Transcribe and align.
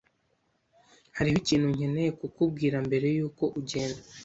Hariho 1.17 1.37
ikintu 1.43 1.65
nkeneye 1.75 2.09
kukubwira 2.19 2.75
mbere 2.87 3.07
yuko 3.17 3.43
ugenda. 3.59 4.01